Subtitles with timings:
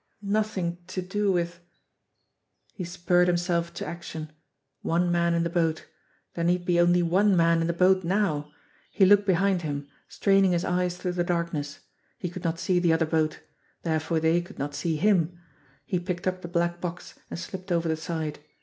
[0.23, 1.59] Nothing to do with
[2.73, 4.31] He spurred himself to action.
[4.81, 5.85] One man in the boat
[6.33, 8.51] There need be only one man in the boat now!
[8.89, 11.81] He looked behind him, straining his eyes through the darkness.
[12.17, 13.41] He could not see the other boat.
[13.83, 15.39] Therefore they could not see him.
[15.85, 18.39] He picked up the black box, and slipped over the side.